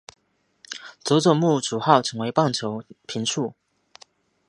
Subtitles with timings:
[1.03, 3.53] 佐佐木主浩成为棒球评述。